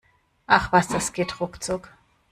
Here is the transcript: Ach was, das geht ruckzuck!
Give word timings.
Ach 0.47 0.71
was, 0.71 0.87
das 0.87 1.13
geht 1.13 1.39
ruckzuck! 1.39 1.91